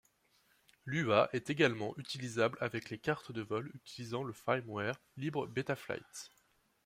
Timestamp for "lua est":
0.85-1.51